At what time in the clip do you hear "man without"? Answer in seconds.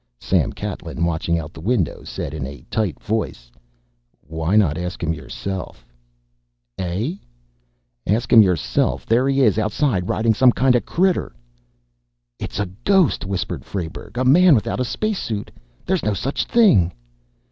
14.25-14.79